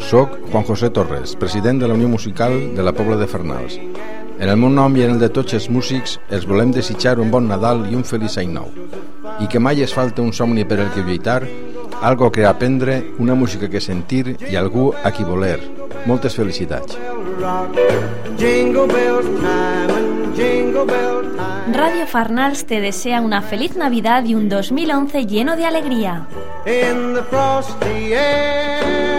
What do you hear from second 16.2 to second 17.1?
felicitats.